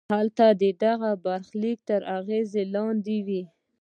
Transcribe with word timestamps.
هلته 0.13 0.45
د 0.61 0.61
هغه 0.93 1.11
برخلیک 1.25 1.79
تر 1.89 2.01
اغېز 2.17 2.49
لاندې 2.75 3.17
وي. 3.27 3.41